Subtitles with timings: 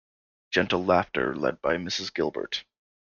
[0.49, 2.11] Gentle laughter led by Mrs.
[2.11, 2.63] Gilbert.